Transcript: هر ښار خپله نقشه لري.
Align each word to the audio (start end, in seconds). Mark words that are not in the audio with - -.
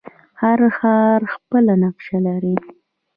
هر 0.41 0.59
ښار 0.77 1.21
خپله 1.33 1.73
نقشه 1.83 2.17
لري. 2.25 2.55